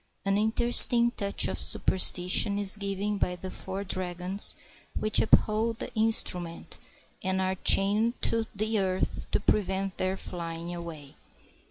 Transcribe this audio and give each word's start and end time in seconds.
An 0.25 0.35
interesting 0.35 1.11
touch 1.11 1.47
of 1.47 1.59
superstition 1.59 2.57
is 2.57 2.75
given 2.75 3.19
by 3.19 3.35
the 3.35 3.51
four 3.51 3.83
dragons 3.83 4.55
which 4.97 5.19
uphold 5.21 5.75
the 5.77 5.93
instrument 5.93 6.79
and 7.21 7.39
are 7.39 7.53
chained 7.53 8.19
to 8.23 8.47
the 8.55 8.79
earth 8.79 9.27
to 9.31 9.39
prevent 9.39 9.97
their 9.97 10.17
flying 10.17 10.73
away. 10.73 11.13